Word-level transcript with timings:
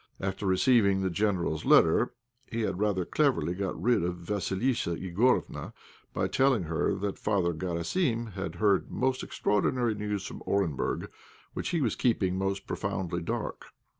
After 0.19 0.47
receiving 0.47 1.01
the 1.01 1.11
General's 1.11 1.63
letter 1.63 2.15
he 2.47 2.61
had 2.61 2.79
rather 2.79 3.05
cleverly 3.05 3.53
got 3.53 3.79
rid 3.79 4.03
of 4.03 4.15
Vassilissa 4.15 4.95
Igorofna 4.97 5.73
by 6.11 6.27
telling 6.27 6.63
her 6.63 6.95
that 6.95 7.19
Father 7.19 7.53
Garasim 7.53 8.31
had 8.33 8.55
heard 8.55 8.89
most 8.89 9.21
extraordinary 9.21 9.93
news 9.93 10.25
from 10.25 10.41
Orenburg, 10.47 11.07
which 11.53 11.69
he 11.69 11.81
was 11.81 11.95
keeping 11.95 12.35
most 12.35 12.65
profoundly 12.65 13.21
dark. 13.21 13.65